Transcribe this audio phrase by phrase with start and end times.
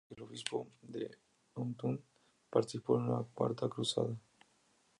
[0.09, 1.17] Junto con el obispo de
[1.57, 2.01] Autun,
[2.49, 4.17] participó en la Cuarta Cruzada.